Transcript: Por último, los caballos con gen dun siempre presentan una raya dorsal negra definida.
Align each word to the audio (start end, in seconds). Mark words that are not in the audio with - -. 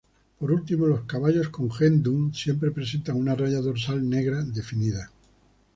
Por 0.39 0.51
último, 0.51 0.87
los 0.87 1.01
caballos 1.03 1.49
con 1.49 1.69
gen 1.71 2.01
dun 2.01 2.33
siempre 2.33 2.71
presentan 2.71 3.17
una 3.17 3.35
raya 3.35 3.61
dorsal 3.61 4.09
negra 4.09 4.41
definida. 4.41 5.11